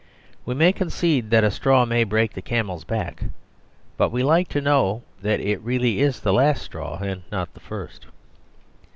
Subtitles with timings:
[0.47, 3.25] We may concede that a straw may break the camel's back,
[3.97, 7.59] but we like to know that it really is the last straw and not the
[7.59, 8.07] first.